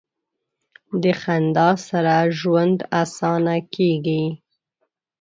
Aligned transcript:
د 1.03 1.05
خندا 1.21 1.69
سره 1.87 2.15
ژوند 2.39 2.77
اسانه 3.01 3.55
کیږي. 3.75 4.25